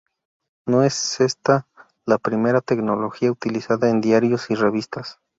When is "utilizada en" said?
3.31-4.01